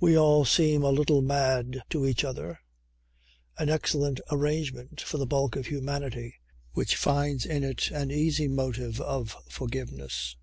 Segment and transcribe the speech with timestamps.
[0.00, 2.58] We all seem a little mad to each other;
[3.56, 6.34] an excellent arrangement for the bulk of humanity
[6.72, 10.34] which finds in it an easy motive of forgiveness.